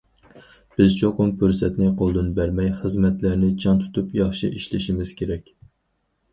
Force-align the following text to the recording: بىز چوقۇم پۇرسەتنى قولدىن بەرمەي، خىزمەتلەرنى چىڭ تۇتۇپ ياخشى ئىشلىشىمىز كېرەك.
بىز 0.77 0.95
چوقۇم 1.01 1.33
پۇرسەتنى 1.41 1.91
قولدىن 1.99 2.33
بەرمەي، 2.41 2.73
خىزمەتلەرنى 2.81 3.53
چىڭ 3.67 3.85
تۇتۇپ 3.85 4.19
ياخشى 4.23 4.53
ئىشلىشىمىز 4.59 5.17
كېرەك. 5.23 5.57